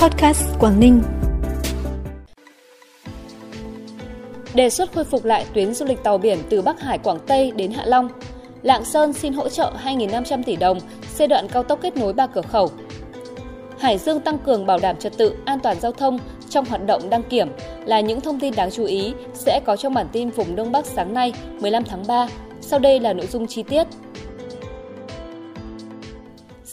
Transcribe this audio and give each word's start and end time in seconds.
Podcast 0.00 0.42
Quảng 0.58 0.80
Ninh. 0.80 1.02
Đề 4.54 4.70
xuất 4.70 4.92
khôi 4.94 5.04
phục 5.04 5.24
lại 5.24 5.46
tuyến 5.54 5.74
du 5.74 5.86
lịch 5.86 6.02
tàu 6.02 6.18
biển 6.18 6.38
từ 6.50 6.62
Bắc 6.62 6.80
Hải 6.80 6.98
Quảng 6.98 7.18
Tây 7.26 7.52
đến 7.56 7.72
Hạ 7.72 7.84
Long. 7.86 8.08
Lạng 8.62 8.84
Sơn 8.84 9.12
xin 9.12 9.32
hỗ 9.32 9.48
trợ 9.48 9.72
2.500 9.84 10.42
tỷ 10.42 10.56
đồng 10.56 10.78
xây 11.14 11.26
đoạn 11.26 11.48
cao 11.48 11.62
tốc 11.62 11.78
kết 11.82 11.96
nối 11.96 12.12
ba 12.12 12.26
cửa 12.26 12.42
khẩu. 12.42 12.70
Hải 13.78 13.98
Dương 13.98 14.20
tăng 14.20 14.38
cường 14.38 14.66
bảo 14.66 14.78
đảm 14.78 14.96
trật 14.96 15.18
tự, 15.18 15.34
an 15.44 15.58
toàn 15.62 15.80
giao 15.80 15.92
thông 15.92 16.18
trong 16.50 16.64
hoạt 16.64 16.86
động 16.86 17.10
đăng 17.10 17.22
kiểm 17.22 17.48
là 17.84 18.00
những 18.00 18.20
thông 18.20 18.40
tin 18.40 18.54
đáng 18.54 18.70
chú 18.70 18.84
ý 18.84 19.14
sẽ 19.34 19.60
có 19.64 19.76
trong 19.76 19.94
bản 19.94 20.06
tin 20.12 20.30
vùng 20.30 20.56
Đông 20.56 20.72
Bắc 20.72 20.86
sáng 20.86 21.14
nay 21.14 21.32
15 21.60 21.84
tháng 21.84 22.06
3. 22.06 22.28
Sau 22.60 22.78
đây 22.78 23.00
là 23.00 23.12
nội 23.12 23.26
dung 23.26 23.46
chi 23.46 23.62
tiết. 23.62 23.86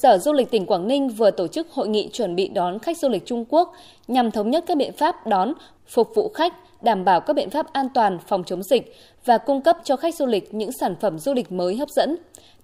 Sở 0.02 0.18
Du 0.18 0.34
lịch 0.34 0.52
tỉnh 0.52 0.66
Quảng 0.66 0.88
Ninh 0.88 1.10
vừa 1.10 1.32
tổ 1.32 1.48
chức 1.48 1.72
hội 1.72 1.88
nghị 1.88 2.10
chuẩn 2.14 2.36
bị 2.36 2.48
đón 2.48 2.80
khách 2.80 2.98
du 2.98 3.10
lịch 3.10 3.26
Trung 3.26 3.46
Quốc 3.50 3.74
nhằm 4.08 4.32
thống 4.32 4.52
nhất 4.52 4.64
các 4.68 4.78
biện 4.78 4.94
pháp 4.94 5.28
đón, 5.28 5.54
phục 5.88 6.16
vụ 6.16 6.30
khách, 6.30 6.54
đảm 6.84 7.06
bảo 7.06 7.22
các 7.22 7.34
biện 7.34 7.50
pháp 7.50 7.74
an 7.74 7.88
toàn 7.94 8.20
phòng 8.28 8.44
chống 8.44 8.64
dịch 8.64 8.96
và 9.26 9.38
cung 9.38 9.62
cấp 9.62 9.78
cho 9.84 9.96
khách 9.96 10.16
du 10.16 10.26
lịch 10.26 10.54
những 10.54 10.72
sản 10.72 10.96
phẩm 11.02 11.20
du 11.20 11.34
lịch 11.34 11.52
mới 11.52 11.76
hấp 11.76 11.90
dẫn. 11.90 12.18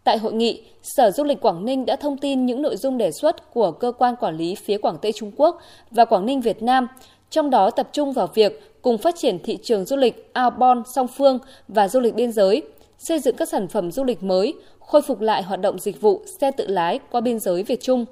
Tại 0.04 0.18
hội 0.18 0.34
nghị, 0.34 0.62
Sở 0.84 1.12
Du 1.12 1.24
lịch 1.24 1.42
Quảng 1.42 1.66
Ninh 1.66 1.86
đã 1.86 1.96
thông 1.96 2.18
tin 2.18 2.46
những 2.46 2.62
nội 2.62 2.78
dung 2.78 2.98
đề 2.98 3.12
xuất 3.12 3.54
của 3.54 3.72
cơ 3.72 3.92
quan 3.92 4.16
quản 4.16 4.38
lý 4.38 4.56
phía 4.56 4.78
Quảng 4.78 4.98
Tây 5.02 5.12
Trung 5.12 5.32
Quốc 5.38 5.60
và 5.92 6.06
Quảng 6.06 6.26
Ninh 6.26 6.42
Việt 6.42 6.62
Nam, 6.62 6.88
trong 7.30 7.50
đó 7.50 7.70
tập 7.70 7.90
trung 7.94 8.14
vào 8.14 8.28
việc 8.34 8.82
cùng 8.82 8.98
phát 8.98 9.16
triển 9.18 9.40
thị 9.44 9.58
trường 9.64 9.86
du 9.86 9.96
lịch 9.96 10.32
outbound 10.46 10.88
song 10.96 11.08
phương 11.08 11.40
và 11.68 11.88
du 11.88 12.00
lịch 12.00 12.16
biên 12.16 12.32
giới, 12.32 12.62
xây 12.98 13.20
dựng 13.20 13.36
các 13.36 13.50
sản 13.50 13.68
phẩm 13.68 13.92
du 13.92 14.04
lịch 14.04 14.24
mới, 14.24 14.54
khôi 14.88 15.02
phục 15.02 15.22
lại 15.22 15.44
hoạt 15.44 15.62
động 15.62 15.80
dịch 15.80 16.02
vụ 16.02 16.22
xe 16.40 16.52
tự 16.52 16.68
lái 16.68 17.00
qua 17.12 17.22
biên 17.22 17.40
giới 17.40 17.64
Việt 17.64 17.82
Trung. 17.82 18.06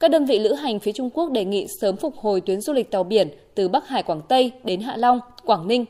Các 0.00 0.10
đơn 0.10 0.24
vị 0.24 0.38
lữ 0.38 0.52
hành 0.52 0.78
phía 0.78 0.92
Trung 0.92 1.10
Quốc 1.10 1.30
đề 1.30 1.44
nghị 1.44 1.66
sớm 1.80 1.96
phục 1.96 2.16
hồi 2.16 2.40
tuyến 2.40 2.60
du 2.60 2.72
lịch 2.72 2.90
tàu 2.90 3.04
biển 3.04 3.28
từ 3.54 3.68
Bắc 3.68 3.88
Hải 3.88 4.02
Quảng 4.02 4.20
Tây 4.28 4.52
đến 4.64 4.80
Hạ 4.80 4.96
Long, 4.96 5.20
Quảng 5.44 5.68
Ninh, 5.68 5.84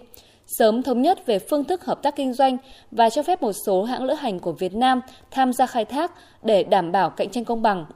sớm 0.46 0.82
thống 0.82 1.02
nhất 1.02 1.26
về 1.26 1.38
phương 1.38 1.64
thức 1.64 1.84
hợp 1.84 2.02
tác 2.02 2.16
kinh 2.16 2.32
doanh 2.32 2.56
và 2.90 3.10
cho 3.10 3.22
phép 3.22 3.42
một 3.42 3.52
số 3.52 3.82
hãng 3.82 4.04
lữ 4.04 4.14
hành 4.14 4.40
của 4.40 4.52
Việt 4.52 4.74
Nam 4.74 5.00
tham 5.30 5.52
gia 5.52 5.66
khai 5.66 5.84
thác 5.84 6.12
để 6.42 6.62
đảm 6.62 6.92
bảo 6.92 7.10
cạnh 7.10 7.30
tranh 7.30 7.44
công 7.44 7.62
bằng. 7.62 7.86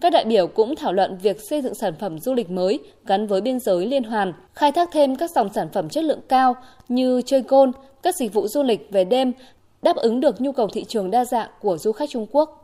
Các 0.00 0.12
đại 0.12 0.24
biểu 0.24 0.46
cũng 0.46 0.76
thảo 0.76 0.92
luận 0.92 1.18
việc 1.22 1.36
xây 1.50 1.62
dựng 1.62 1.74
sản 1.74 1.94
phẩm 2.00 2.18
du 2.18 2.34
lịch 2.34 2.50
mới 2.50 2.78
gắn 3.06 3.26
với 3.26 3.40
biên 3.40 3.60
giới 3.60 3.86
liên 3.86 4.04
hoàn, 4.04 4.32
khai 4.54 4.72
thác 4.72 4.88
thêm 4.92 5.16
các 5.16 5.30
dòng 5.30 5.52
sản 5.52 5.68
phẩm 5.72 5.88
chất 5.88 6.04
lượng 6.04 6.20
cao 6.28 6.56
như 6.88 7.22
chơi 7.26 7.42
gôn, 7.48 7.72
các 8.02 8.16
dịch 8.16 8.32
vụ 8.32 8.48
du 8.48 8.62
lịch 8.62 8.88
về 8.90 9.04
đêm 9.04 9.32
đáp 9.82 9.96
ứng 9.96 10.20
được 10.20 10.40
nhu 10.40 10.52
cầu 10.52 10.68
thị 10.68 10.84
trường 10.84 11.10
đa 11.10 11.24
dạng 11.24 11.50
của 11.60 11.78
du 11.78 11.92
khách 11.92 12.10
Trung 12.10 12.26
Quốc. 12.32 12.60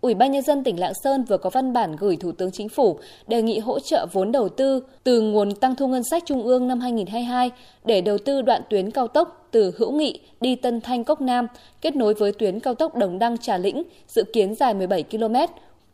Ủy 0.00 0.14
ban 0.14 0.32
nhân 0.32 0.42
dân 0.42 0.64
tỉnh 0.64 0.80
Lạng 0.80 0.92
Sơn 1.04 1.24
vừa 1.24 1.38
có 1.38 1.50
văn 1.50 1.72
bản 1.72 1.96
gửi 1.96 2.16
Thủ 2.16 2.32
tướng 2.32 2.50
Chính 2.50 2.68
phủ 2.68 2.98
đề 3.26 3.42
nghị 3.42 3.58
hỗ 3.58 3.80
trợ 3.80 4.06
vốn 4.12 4.32
đầu 4.32 4.48
tư 4.48 4.82
từ 5.04 5.20
nguồn 5.20 5.54
tăng 5.54 5.76
thu 5.76 5.88
ngân 5.88 6.04
sách 6.04 6.22
trung 6.26 6.42
ương 6.42 6.68
năm 6.68 6.80
2022 6.80 7.50
để 7.84 8.00
đầu 8.00 8.18
tư 8.18 8.42
đoạn 8.42 8.62
tuyến 8.70 8.90
cao 8.90 9.08
tốc 9.08 9.48
từ 9.50 9.72
Hữu 9.78 9.92
Nghị 9.92 10.20
đi 10.40 10.56
Tân 10.56 10.80
Thanh 10.80 11.04
Cốc 11.04 11.20
Nam 11.20 11.46
kết 11.80 11.96
nối 11.96 12.14
với 12.14 12.32
tuyến 12.32 12.60
cao 12.60 12.74
tốc 12.74 12.96
Đồng 12.96 13.18
Đăng 13.18 13.38
Trà 13.38 13.58
Lĩnh 13.58 13.82
dự 14.08 14.24
kiến 14.32 14.54
dài 14.54 14.74
17 14.74 15.02
km, 15.02 15.34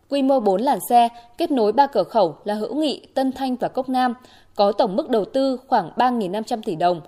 quy 0.08 0.22
mô 0.22 0.40
4 0.40 0.60
làn 0.60 0.78
xe, 0.88 1.08
kết 1.38 1.50
nối 1.50 1.72
3 1.72 1.86
cửa 1.86 2.04
khẩu 2.04 2.36
là 2.44 2.54
Hữu 2.54 2.74
Nghị, 2.74 3.06
Tân 3.14 3.32
Thanh 3.32 3.56
và 3.56 3.68
Cốc 3.68 3.88
Nam, 3.88 4.14
có 4.54 4.72
tổng 4.72 4.96
mức 4.96 5.08
đầu 5.08 5.24
tư 5.24 5.58
khoảng 5.68 5.90
3.500 5.96 6.62
tỷ 6.64 6.76
đồng. 6.76 7.00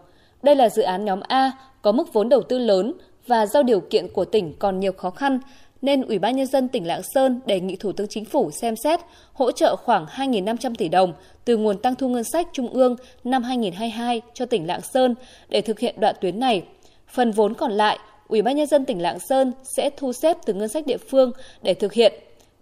Đây 0.42 0.56
là 0.56 0.68
dự 0.68 0.82
án 0.82 1.04
nhóm 1.04 1.20
A 1.28 1.52
có 1.82 1.92
mức 1.92 2.12
vốn 2.12 2.28
đầu 2.28 2.42
tư 2.42 2.58
lớn 2.58 2.92
và 3.26 3.46
do 3.46 3.62
điều 3.62 3.80
kiện 3.80 4.08
của 4.08 4.24
tỉnh 4.24 4.54
còn 4.58 4.80
nhiều 4.80 4.92
khó 4.92 5.10
khăn, 5.10 5.38
nên 5.82 6.02
Ủy 6.02 6.18
ban 6.18 6.36
Nhân 6.36 6.46
dân 6.46 6.68
tỉnh 6.68 6.86
Lạng 6.86 7.02
Sơn 7.14 7.40
đề 7.46 7.60
nghị 7.60 7.76
Thủ 7.76 7.92
tướng 7.92 8.06
Chính 8.10 8.24
phủ 8.24 8.50
xem 8.50 8.76
xét 8.76 9.00
hỗ 9.32 9.52
trợ 9.52 9.76
khoảng 9.76 10.06
2.500 10.06 10.74
tỷ 10.78 10.88
đồng 10.88 11.12
từ 11.44 11.56
nguồn 11.56 11.78
tăng 11.78 11.94
thu 11.94 12.08
ngân 12.08 12.24
sách 12.24 12.48
Trung 12.52 12.68
ương 12.68 12.96
năm 13.24 13.42
2022 13.42 14.22
cho 14.34 14.46
tỉnh 14.46 14.66
Lạng 14.66 14.80
Sơn 14.80 15.14
để 15.48 15.60
thực 15.60 15.78
hiện 15.78 15.94
đoạn 15.98 16.14
tuyến 16.20 16.40
này. 16.40 16.62
Phần 17.08 17.30
vốn 17.30 17.54
còn 17.54 17.72
lại, 17.72 17.98
Ủy 18.28 18.42
ban 18.42 18.56
Nhân 18.56 18.66
dân 18.66 18.84
tỉnh 18.84 19.02
Lạng 19.02 19.18
Sơn 19.18 19.52
sẽ 19.76 19.90
thu 19.96 20.12
xếp 20.12 20.36
từ 20.46 20.54
ngân 20.54 20.68
sách 20.68 20.86
địa 20.86 20.96
phương 20.96 21.32
để 21.62 21.74
thực 21.74 21.92
hiện. 21.92 22.12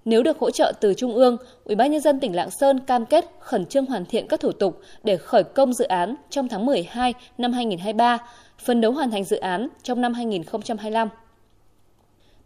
Nếu 0.04 0.22
được 0.22 0.38
hỗ 0.38 0.50
trợ 0.50 0.72
từ 0.80 0.94
Trung 0.94 1.14
ương, 1.14 1.36
Ủy 1.64 1.76
ban 1.76 1.92
Nhân 1.92 2.00
dân 2.00 2.20
tỉnh 2.20 2.36
Lạng 2.36 2.50
Sơn 2.50 2.80
cam 2.80 3.06
kết 3.06 3.24
khẩn 3.40 3.66
trương 3.66 3.86
hoàn 3.86 4.06
thiện 4.06 4.28
các 4.28 4.40
thủ 4.40 4.52
tục 4.52 4.80
để 5.04 5.16
khởi 5.16 5.42
công 5.44 5.72
dự 5.72 5.84
án 5.84 6.14
trong 6.30 6.48
tháng 6.48 6.66
12 6.66 7.14
năm 7.38 7.52
2023, 7.52 8.18
phấn 8.58 8.80
đấu 8.80 8.92
hoàn 8.92 9.10
thành 9.10 9.24
dự 9.24 9.36
án 9.36 9.68
trong 9.82 10.00
năm 10.00 10.14
2025. 10.14 11.08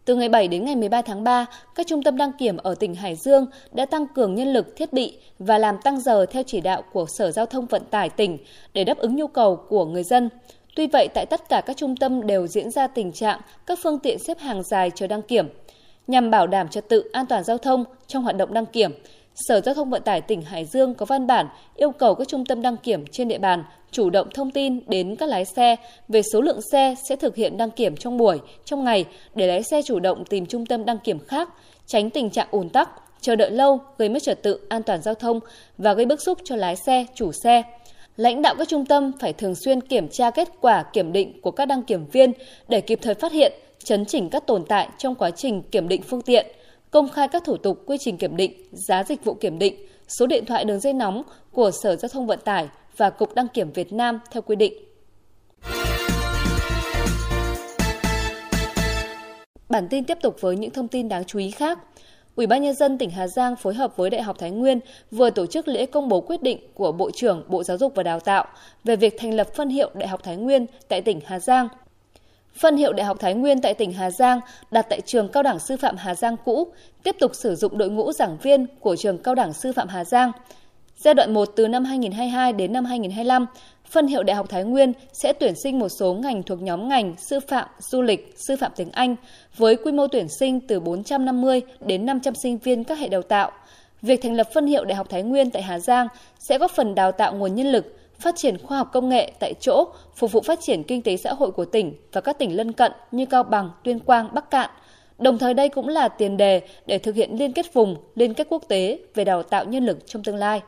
Từ 0.05 0.15
ngày 0.15 0.29
7 0.29 0.47
đến 0.47 0.65
ngày 0.65 0.75
13 0.75 1.01
tháng 1.01 1.23
3, 1.23 1.45
các 1.75 1.87
trung 1.87 2.03
tâm 2.03 2.17
đăng 2.17 2.31
kiểm 2.33 2.57
ở 2.57 2.75
tỉnh 2.75 2.95
Hải 2.95 3.15
Dương 3.15 3.45
đã 3.71 3.85
tăng 3.85 4.07
cường 4.07 4.35
nhân 4.35 4.53
lực, 4.53 4.75
thiết 4.75 4.93
bị 4.93 5.17
và 5.39 5.57
làm 5.57 5.77
tăng 5.83 5.99
giờ 5.99 6.25
theo 6.25 6.43
chỉ 6.43 6.61
đạo 6.61 6.83
của 6.93 7.05
Sở 7.09 7.31
Giao 7.31 7.45
thông 7.45 7.65
Vận 7.65 7.81
tải 7.85 8.09
tỉnh 8.09 8.37
để 8.73 8.83
đáp 8.83 8.97
ứng 8.97 9.15
nhu 9.15 9.27
cầu 9.27 9.55
của 9.55 9.85
người 9.85 10.03
dân. 10.03 10.29
Tuy 10.75 10.87
vậy, 10.87 11.07
tại 11.13 11.25
tất 11.25 11.49
cả 11.49 11.61
các 11.65 11.77
trung 11.77 11.95
tâm 11.95 12.27
đều 12.27 12.47
diễn 12.47 12.71
ra 12.71 12.87
tình 12.87 13.11
trạng 13.11 13.39
các 13.65 13.79
phương 13.83 13.99
tiện 13.99 14.17
xếp 14.19 14.39
hàng 14.39 14.63
dài 14.63 14.91
chờ 14.95 15.07
đăng 15.07 15.21
kiểm. 15.21 15.47
Nhằm 16.07 16.31
bảo 16.31 16.47
đảm 16.47 16.67
trật 16.67 16.89
tự 16.89 17.09
an 17.13 17.25
toàn 17.25 17.43
giao 17.43 17.57
thông 17.57 17.83
trong 18.07 18.23
hoạt 18.23 18.35
động 18.37 18.53
đăng 18.53 18.65
kiểm, 18.65 18.91
Sở 19.35 19.61
Giao 19.61 19.75
thông 19.75 19.89
Vận 19.89 20.01
tải 20.01 20.21
tỉnh 20.21 20.41
Hải 20.41 20.65
Dương 20.65 20.93
có 20.93 21.05
văn 21.05 21.27
bản 21.27 21.47
yêu 21.75 21.91
cầu 21.91 22.15
các 22.15 22.27
trung 22.27 22.45
tâm 22.45 22.61
đăng 22.61 22.77
kiểm 22.77 23.05
trên 23.11 23.27
địa 23.27 23.37
bàn 23.37 23.63
chủ 23.91 24.09
động 24.09 24.27
thông 24.33 24.51
tin 24.51 24.79
đến 24.87 25.15
các 25.15 25.29
lái 25.29 25.45
xe 25.45 25.75
về 26.07 26.21
số 26.33 26.41
lượng 26.41 26.59
xe 26.71 26.95
sẽ 27.09 27.15
thực 27.15 27.35
hiện 27.35 27.57
đăng 27.57 27.71
kiểm 27.71 27.95
trong 27.95 28.17
buổi, 28.17 28.39
trong 28.65 28.83
ngày 28.83 29.05
để 29.35 29.47
lái 29.47 29.63
xe 29.63 29.81
chủ 29.81 29.99
động 29.99 30.25
tìm 30.25 30.45
trung 30.45 30.65
tâm 30.65 30.85
đăng 30.85 30.99
kiểm 30.99 31.19
khác, 31.19 31.49
tránh 31.85 32.09
tình 32.09 32.29
trạng 32.29 32.47
ùn 32.51 32.69
tắc, 32.69 32.89
chờ 33.21 33.35
đợi 33.35 33.51
lâu 33.51 33.79
gây 33.97 34.09
mất 34.09 34.23
trật 34.23 34.43
tự 34.43 34.59
an 34.69 34.83
toàn 34.83 35.01
giao 35.01 35.13
thông 35.13 35.39
và 35.77 35.93
gây 35.93 36.05
bức 36.05 36.21
xúc 36.21 36.39
cho 36.43 36.55
lái 36.55 36.75
xe, 36.75 37.05
chủ 37.15 37.31
xe. 37.43 37.63
Lãnh 38.17 38.41
đạo 38.41 38.55
các 38.57 38.67
trung 38.67 38.85
tâm 38.85 39.11
phải 39.19 39.33
thường 39.33 39.55
xuyên 39.55 39.81
kiểm 39.81 40.07
tra 40.09 40.31
kết 40.31 40.49
quả 40.61 40.83
kiểm 40.83 41.11
định 41.11 41.41
của 41.41 41.51
các 41.51 41.65
đăng 41.65 41.83
kiểm 41.83 42.05
viên 42.11 42.31
để 42.67 42.81
kịp 42.81 42.99
thời 43.01 43.13
phát 43.13 43.31
hiện, 43.31 43.53
chấn 43.85 44.05
chỉnh 44.05 44.29
các 44.29 44.47
tồn 44.47 44.65
tại 44.65 44.89
trong 44.97 45.15
quá 45.15 45.31
trình 45.31 45.61
kiểm 45.61 45.87
định 45.87 46.01
phương 46.01 46.21
tiện, 46.21 46.45
công 46.91 47.09
khai 47.09 47.27
các 47.27 47.43
thủ 47.43 47.57
tục 47.57 47.83
quy 47.85 47.97
trình 47.99 48.17
kiểm 48.17 48.37
định, 48.37 48.53
giá 48.71 49.03
dịch 49.03 49.23
vụ 49.23 49.33
kiểm 49.33 49.59
định, 49.59 49.75
số 50.07 50.27
điện 50.27 50.45
thoại 50.45 50.65
đường 50.65 50.79
dây 50.79 50.93
nóng 50.93 51.21
của 51.51 51.71
Sở 51.71 51.95
Giao 51.95 52.09
thông 52.09 52.27
Vận 52.27 52.39
tải 52.45 52.67
và 52.97 53.09
Cục 53.09 53.35
Đăng 53.35 53.47
kiểm 53.47 53.71
Việt 53.71 53.93
Nam 53.93 54.19
theo 54.31 54.41
quy 54.41 54.55
định. 54.55 54.73
Bản 59.69 59.87
tin 59.89 60.03
tiếp 60.03 60.17
tục 60.21 60.35
với 60.39 60.55
những 60.55 60.71
thông 60.71 60.87
tin 60.87 61.09
đáng 61.09 61.23
chú 61.25 61.39
ý 61.39 61.51
khác. 61.51 61.79
Ủy 62.35 62.47
ban 62.47 62.61
nhân 62.61 62.75
dân 62.75 62.97
tỉnh 62.97 63.09
Hà 63.09 63.27
Giang 63.27 63.55
phối 63.55 63.73
hợp 63.73 63.97
với 63.97 64.09
Đại 64.09 64.21
học 64.21 64.39
Thái 64.39 64.51
Nguyên 64.51 64.79
vừa 65.11 65.29
tổ 65.29 65.45
chức 65.45 65.67
lễ 65.67 65.85
công 65.85 66.09
bố 66.09 66.21
quyết 66.21 66.41
định 66.43 66.59
của 66.73 66.91
Bộ 66.91 67.11
trưởng 67.11 67.43
Bộ 67.47 67.63
Giáo 67.63 67.77
dục 67.77 67.95
và 67.95 68.03
Đào 68.03 68.19
tạo 68.19 68.45
về 68.83 68.95
việc 68.95 69.15
thành 69.17 69.33
lập 69.33 69.47
phân 69.55 69.69
hiệu 69.69 69.89
Đại 69.93 70.07
học 70.07 70.23
Thái 70.23 70.35
Nguyên 70.35 70.65
tại 70.87 71.01
tỉnh 71.01 71.19
Hà 71.25 71.39
Giang 71.39 71.67
Phân 72.59 72.77
hiệu 72.77 72.93
Đại 72.93 73.05
học 73.05 73.17
Thái 73.19 73.33
Nguyên 73.33 73.61
tại 73.61 73.73
tỉnh 73.73 73.93
Hà 73.93 74.11
Giang 74.11 74.39
đặt 74.71 74.85
tại 74.89 75.01
trường 75.01 75.29
Cao 75.29 75.43
đẳng 75.43 75.59
Sư 75.59 75.77
phạm 75.77 75.97
Hà 75.97 76.15
Giang 76.15 76.35
cũ, 76.45 76.67
tiếp 77.03 77.15
tục 77.19 77.31
sử 77.35 77.55
dụng 77.55 77.77
đội 77.77 77.89
ngũ 77.89 78.11
giảng 78.11 78.37
viên 78.37 78.67
của 78.79 78.95
trường 78.95 79.17
Cao 79.17 79.35
đẳng 79.35 79.53
Sư 79.53 79.73
phạm 79.73 79.87
Hà 79.87 80.05
Giang. 80.05 80.31
Giai 80.97 81.13
đoạn 81.13 81.33
1 81.33 81.45
từ 81.55 81.67
năm 81.67 81.85
2022 81.85 82.53
đến 82.53 82.73
năm 82.73 82.85
2025, 82.85 83.45
phân 83.89 84.07
hiệu 84.07 84.23
Đại 84.23 84.35
học 84.35 84.49
Thái 84.49 84.63
Nguyên 84.63 84.93
sẽ 85.13 85.33
tuyển 85.33 85.53
sinh 85.63 85.79
một 85.79 85.89
số 85.89 86.13
ngành 86.13 86.43
thuộc 86.43 86.61
nhóm 86.61 86.89
ngành 86.89 87.15
sư 87.17 87.39
phạm, 87.47 87.67
du 87.79 88.01
lịch, 88.01 88.33
sư 88.47 88.55
phạm 88.59 88.71
tiếng 88.75 88.91
Anh 88.91 89.15
với 89.57 89.75
quy 89.75 89.91
mô 89.91 90.07
tuyển 90.07 90.27
sinh 90.39 90.59
từ 90.67 90.79
450 90.79 91.61
đến 91.79 92.05
500 92.05 92.35
sinh 92.35 92.57
viên 92.57 92.83
các 92.83 92.97
hệ 92.99 93.07
đào 93.07 93.21
tạo. 93.21 93.51
Việc 94.01 94.21
thành 94.23 94.33
lập 94.33 94.47
phân 94.53 94.65
hiệu 94.65 94.85
Đại 94.85 94.95
học 94.95 95.09
Thái 95.09 95.23
Nguyên 95.23 95.51
tại 95.51 95.61
Hà 95.61 95.79
Giang 95.79 96.07
sẽ 96.39 96.57
góp 96.57 96.71
phần 96.71 96.95
đào 96.95 97.11
tạo 97.11 97.35
nguồn 97.35 97.55
nhân 97.55 97.67
lực, 97.67 97.97
phát 98.19 98.35
triển 98.35 98.57
khoa 98.57 98.77
học 98.77 98.89
công 98.93 99.09
nghệ 99.09 99.31
tại 99.39 99.53
chỗ, 99.59 99.87
phục 100.15 100.31
vụ 100.31 100.41
phát 100.41 100.59
triển 100.61 100.83
kinh 100.83 101.01
tế 101.01 101.17
xã 101.17 101.33
hội 101.33 101.51
của 101.51 101.65
tỉnh 101.65 101.93
và 102.11 102.21
các 102.21 102.37
tỉnh 102.37 102.55
lân 102.55 102.71
cận 102.71 102.91
như 103.11 103.25
Cao 103.25 103.43
Bằng, 103.43 103.69
Tuyên 103.83 103.99
Quang, 103.99 104.29
Bắc 104.33 104.49
Cạn. 104.49 104.69
Đồng 105.19 105.37
thời 105.37 105.53
đây 105.53 105.69
cũng 105.69 105.87
là 105.87 106.07
tiền 106.07 106.37
đề 106.37 106.61
để 106.85 106.97
thực 106.97 107.15
hiện 107.15 107.37
liên 107.37 107.53
kết 107.53 107.73
vùng, 107.73 107.95
liên 108.15 108.33
kết 108.33 108.47
quốc 108.49 108.63
tế 108.67 108.99
về 109.13 109.23
đào 109.23 109.43
tạo 109.43 109.65
nhân 109.65 109.85
lực 109.85 110.07
trong 110.07 110.23
tương 110.23 110.35
lai. 110.35 110.61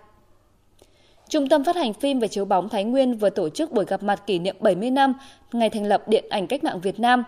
Trung 1.30 1.50
tâm 1.50 1.64
phát 1.64 1.76
hành 1.76 1.94
phim 1.94 2.20
và 2.20 2.28
chiếu 2.28 2.46
bóng 2.46 2.70
Thái 2.70 2.84
Nguyên 2.84 3.18
vừa 3.18 3.30
tổ 3.30 3.50
chức 3.50 3.72
buổi 3.72 3.86
gặp 3.86 4.04
mặt 4.04 4.24
kỷ 4.26 4.40
niệm 4.40 4.56
70 4.60 4.92
năm 4.92 5.14
ngày 5.54 5.70
thành 5.70 5.86
lập 5.86 6.08
Điện 6.08 6.26
ảnh 6.30 6.48
Cách 6.48 6.64
mạng 6.64 6.82
Việt 6.82 7.00
Nam. 7.00 7.24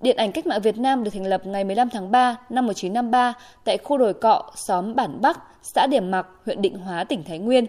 Điện 0.00 0.16
ảnh 0.16 0.32
Cách 0.32 0.46
mạng 0.46 0.60
Việt 0.60 0.78
Nam 0.78 1.04
được 1.04 1.10
thành 1.10 1.26
lập 1.26 1.46
ngày 1.46 1.64
15 1.64 1.90
tháng 1.90 2.10
3 2.10 2.36
năm 2.50 2.66
1953 2.66 3.34
tại 3.64 3.78
khu 3.78 3.98
đồi 3.98 4.14
cọ, 4.14 4.50
xóm 4.56 4.94
Bản 4.94 5.20
Bắc, 5.20 5.38
xã 5.62 5.86
Điểm 5.86 6.10
Mặc, 6.10 6.26
huyện 6.44 6.62
Định 6.62 6.78
Hóa, 6.78 7.04
tỉnh 7.04 7.24
Thái 7.24 7.38
Nguyên. 7.38 7.66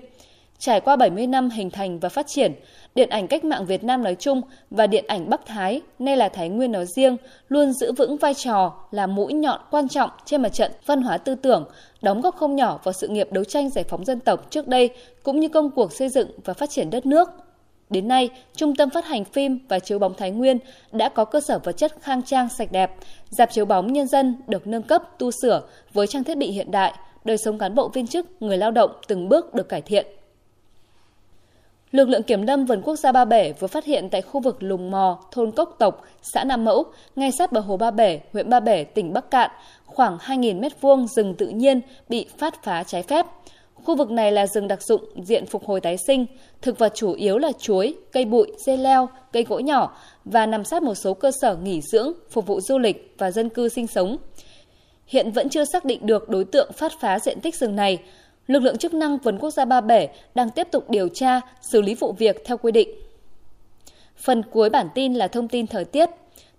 Trải 0.62 0.82
qua 0.82 0.96
70 0.96 1.28
năm 1.28 1.50
hình 1.50 1.70
thành 1.70 2.00
và 2.00 2.10
phát 2.10 2.28
triển, 2.28 2.54
điện 2.96 3.10
ảnh 3.10 3.28
cách 3.28 3.44
mạng 3.44 3.66
Việt 3.66 3.84
Nam 3.84 4.04
nói 4.04 4.16
chung 4.20 4.42
và 4.70 4.88
điện 4.88 5.06
ảnh 5.08 5.30
Bắc 5.30 5.46
Thái, 5.46 5.82
nay 6.00 6.18
là 6.18 6.30
Thái 6.30 6.50
Nguyên 6.50 6.72
nói 6.72 6.86
riêng, 6.86 7.18
luôn 7.50 7.74
giữ 7.74 7.92
vững 7.92 8.18
vai 8.18 8.34
trò 8.34 8.74
là 8.92 9.08
mũi 9.08 9.34
nhọn 9.34 9.60
quan 9.72 9.88
trọng 9.88 10.10
trên 10.26 10.42
mặt 10.42 10.50
trận 10.50 10.72
văn 10.86 11.02
hóa 11.02 11.18
tư 11.18 11.36
tưởng, 11.36 11.66
đóng 12.02 12.22
góp 12.22 12.36
không 12.36 12.56
nhỏ 12.56 12.80
vào 12.84 12.94
sự 12.94 13.08
nghiệp 13.08 13.28
đấu 13.32 13.44
tranh 13.44 13.70
giải 13.70 13.84
phóng 13.84 14.06
dân 14.06 14.20
tộc 14.20 14.48
trước 14.50 14.68
đây 14.68 14.90
cũng 15.24 15.40
như 15.40 15.48
công 15.48 15.72
cuộc 15.72 15.94
xây 15.94 16.10
dựng 16.10 16.32
và 16.46 16.54
phát 16.54 16.70
triển 16.70 16.90
đất 16.90 17.06
nước. 17.06 17.30
Đến 17.90 18.08
nay, 18.08 18.30
Trung 18.56 18.76
tâm 18.76 18.90
phát 18.90 19.06
hành 19.06 19.26
phim 19.26 19.60
và 19.70 19.80
chiếu 19.80 20.00
bóng 20.00 20.14
Thái 20.14 20.32
Nguyên 20.32 20.58
đã 20.92 21.10
có 21.10 21.26
cơ 21.26 21.42
sở 21.42 21.60
vật 21.60 21.78
chất 21.78 21.94
khang 22.02 22.22
trang 22.24 22.48
sạch 22.58 22.72
đẹp, 22.72 22.92
dạp 23.30 23.52
chiếu 23.52 23.66
bóng 23.66 23.94
nhân 23.94 24.08
dân 24.08 24.36
được 24.48 24.68
nâng 24.68 24.84
cấp, 24.84 25.04
tu 25.20 25.32
sửa 25.42 25.62
với 25.94 26.08
trang 26.08 26.24
thiết 26.24 26.38
bị 26.38 26.52
hiện 26.52 26.72
đại, 26.72 26.94
đời 27.24 27.38
sống 27.38 27.58
cán 27.58 27.76
bộ 27.76 27.90
viên 27.90 28.08
chức, 28.08 28.42
người 28.42 28.58
lao 28.58 28.72
động 28.72 28.92
từng 29.08 29.30
bước 29.30 29.54
được 29.54 29.70
cải 29.70 29.82
thiện. 29.82 30.06
Lực 31.92 32.10
lượng 32.10 32.24
kiểm 32.24 32.42
lâm 32.42 32.66
vườn 32.66 32.82
quốc 32.82 32.96
gia 32.96 33.12
Ba 33.12 33.26
Bể 33.26 33.54
vừa 33.60 33.68
phát 33.68 33.86
hiện 33.86 34.10
tại 34.10 34.22
khu 34.22 34.40
vực 34.42 34.64
Lùng 34.64 34.92
Mò, 34.92 35.20
thôn 35.32 35.52
Cốc 35.52 35.76
Tộc, 35.80 36.04
xã 36.22 36.44
Nam 36.44 36.66
Mẫu, 36.66 36.86
ngay 37.16 37.32
sát 37.32 37.52
bờ 37.52 37.60
hồ 37.60 37.78
Ba 37.78 37.92
Bể, 37.92 38.20
huyện 38.34 38.50
Ba 38.50 38.60
Bể, 38.60 38.84
tỉnh 38.84 39.14
Bắc 39.14 39.32
Cạn, 39.32 39.52
khoảng 39.86 40.18
2.000 40.18 40.62
m2 40.62 41.08
rừng 41.08 41.36
tự 41.36 41.48
nhiên 41.48 41.82
bị 42.10 42.26
phát 42.38 42.64
phá 42.64 42.84
trái 42.84 43.04
phép. 43.04 43.26
Khu 43.74 43.96
vực 43.96 44.12
này 44.12 44.32
là 44.32 44.48
rừng 44.48 44.68
đặc 44.68 44.82
dụng, 44.82 45.02
diện 45.24 45.46
phục 45.46 45.66
hồi 45.66 45.82
tái 45.82 45.98
sinh, 46.08 46.26
thực 46.62 46.80
vật 46.80 46.92
chủ 46.96 47.14
yếu 47.14 47.38
là 47.38 47.52
chuối, 47.60 47.96
cây 48.12 48.26
bụi, 48.26 48.52
dây 48.66 48.78
leo, 48.78 49.10
cây 49.32 49.44
gỗ 49.44 49.60
nhỏ 49.60 49.98
và 50.26 50.46
nằm 50.46 50.64
sát 50.64 50.84
một 50.84 50.96
số 50.96 51.14
cơ 51.14 51.32
sở 51.42 51.56
nghỉ 51.56 51.82
dưỡng, 51.82 52.14
phục 52.30 52.48
vụ 52.48 52.62
du 52.62 52.78
lịch 52.78 53.16
và 53.18 53.32
dân 53.32 53.50
cư 53.50 53.70
sinh 53.70 53.88
sống. 53.88 54.18
Hiện 55.08 55.32
vẫn 55.32 55.50
chưa 55.50 55.66
xác 55.66 55.86
định 55.86 56.06
được 56.06 56.30
đối 56.30 56.46
tượng 56.46 56.72
phát 56.74 56.92
phá 57.00 57.20
diện 57.20 57.40
tích 57.42 57.56
rừng 57.56 57.76
này, 57.76 57.98
lực 58.48 58.60
lượng 58.60 58.78
chức 58.78 58.94
năng 58.94 59.18
vườn 59.18 59.38
quốc 59.38 59.52
gia 59.52 59.66
Ba 59.66 59.82
Bể 59.82 60.08
đang 60.36 60.50
tiếp 60.50 60.68
tục 60.72 60.90
điều 60.90 61.10
tra, 61.10 61.42
xử 61.62 61.82
lý 61.82 61.96
vụ 61.96 62.12
việc 62.12 62.42
theo 62.46 62.58
quy 62.58 62.72
định. 62.72 62.90
Phần 64.18 64.44
cuối 64.52 64.70
bản 64.70 64.88
tin 64.96 65.14
là 65.14 65.28
thông 65.28 65.48
tin 65.48 65.68
thời 65.68 65.86
tiết. 65.86 66.10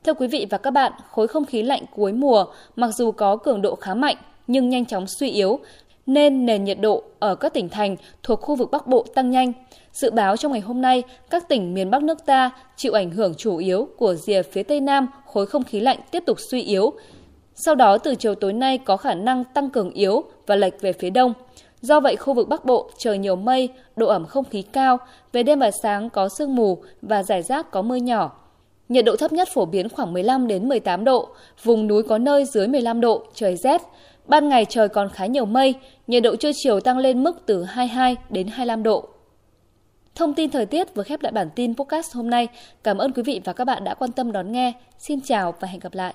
Thưa 0.05 0.15
quý 0.15 0.27
vị 0.27 0.47
và 0.51 0.59
các 0.59 0.71
bạn, 0.71 0.93
khối 1.11 1.29
không 1.29 1.45
khí 1.45 1.63
lạnh 1.63 1.83
cuối 1.95 2.13
mùa 2.13 2.45
mặc 2.77 2.89
dù 2.89 3.11
có 3.11 3.37
cường 3.37 3.63
độ 3.63 3.75
khá 3.75 3.95
mạnh 3.95 4.17
nhưng 4.47 4.69
nhanh 4.69 4.87
chóng 4.87 5.07
suy 5.07 5.31
yếu, 5.31 5.59
nên 6.07 6.47
nền 6.47 6.65
nhiệt 6.65 6.81
độ 6.81 7.03
ở 7.19 7.35
các 7.35 7.55
tỉnh 7.55 7.69
thành 7.69 7.97
thuộc 8.23 8.41
khu 8.41 8.55
vực 8.55 8.71
Bắc 8.71 8.87
Bộ 8.87 9.07
tăng 9.15 9.31
nhanh. 9.31 9.53
Dự 9.93 10.11
báo 10.11 10.37
trong 10.37 10.53
ngày 10.53 10.61
hôm 10.61 10.81
nay, 10.81 11.03
các 11.31 11.49
tỉnh 11.49 11.75
miền 11.75 11.91
Bắc 11.91 12.03
nước 12.03 12.27
ta 12.27 12.51
chịu 12.77 12.93
ảnh 12.93 13.11
hưởng 13.11 13.35
chủ 13.35 13.57
yếu 13.57 13.89
của 13.97 14.15
rìa 14.15 14.43
phía 14.43 14.63
Tây 14.63 14.81
Nam 14.81 15.09
khối 15.27 15.47
không 15.47 15.65
khí 15.65 15.81
lạnh 15.81 15.99
tiếp 16.11 16.23
tục 16.27 16.39
suy 16.51 16.63
yếu. 16.63 16.93
Sau 17.55 17.75
đó 17.75 17.99
từ 17.99 18.15
chiều 18.15 18.35
tối 18.35 18.53
nay 18.53 18.79
có 18.79 18.97
khả 18.97 19.15
năng 19.15 19.45
tăng 19.45 19.71
cường 19.71 19.91
yếu 19.91 20.25
và 20.47 20.57
lệch 20.57 20.81
về 20.81 20.93
phía 20.93 21.11
đông. 21.11 21.33
Do 21.83 22.01
vậy, 22.01 22.17
khu 22.17 22.35
vực 22.35 22.49
Bắc 22.49 22.65
Bộ 22.65 22.91
trời 22.99 23.19
nhiều 23.19 23.37
mây, 23.37 23.69
độ 23.97 24.07
ẩm 24.07 24.27
không 24.27 24.45
khí 24.45 24.63
cao, 24.63 24.99
về 25.33 25.43
đêm 25.43 25.59
và 25.59 25.71
sáng 25.83 26.11
có 26.11 26.29
sương 26.39 26.55
mù 26.55 26.83
và 27.03 27.23
rải 27.23 27.43
rác 27.43 27.71
có 27.71 27.83
mưa 27.83 27.97
nhỏ. 27.97 28.33
Nhiệt 28.89 29.05
độ 29.05 29.17
thấp 29.17 29.33
nhất 29.33 29.49
phổ 29.55 29.65
biến 29.65 29.89
khoảng 29.89 30.13
15 30.13 30.47
đến 30.47 30.69
18 30.69 31.05
độ, 31.05 31.29
vùng 31.63 31.87
núi 31.87 32.03
có 32.03 32.19
nơi 32.19 32.45
dưới 32.45 32.69
15 32.69 33.01
độ, 33.01 33.25
trời 33.35 33.57
rét. 33.57 33.83
Ban 34.27 34.49
ngày 34.49 34.67
trời 34.69 34.89
còn 34.89 35.09
khá 35.09 35.27
nhiều 35.27 35.45
mây, 35.45 35.75
nhiệt 36.07 36.23
độ 36.23 36.37
trưa 36.37 36.51
chiều 36.55 36.81
tăng 36.81 36.99
lên 36.99 37.23
mức 37.23 37.43
từ 37.47 37.65
22 37.65 38.17
đến 38.31 38.47
25 38.47 38.83
độ. 38.83 39.09
Thông 40.15 40.35
tin 40.35 40.51
thời 40.51 40.67
tiết 40.67 40.95
vừa 40.95 41.03
khép 41.03 41.23
lại 41.23 41.33
bản 41.33 41.49
tin 41.57 41.75
podcast 41.77 42.15
hôm 42.15 42.31
nay. 42.31 42.49
Cảm 42.83 42.99
ơn 42.99 43.13
quý 43.13 43.23
vị 43.23 43.41
và 43.45 43.53
các 43.53 43.65
bạn 43.65 43.85
đã 43.85 43.95
quan 43.95 44.13
tâm 44.13 44.33
đón 44.33 44.53
nghe. 44.53 44.73
Xin 44.99 45.21
chào 45.21 45.55
và 45.61 45.69
hẹn 45.69 45.81
gặp 45.81 45.95
lại. 45.95 46.15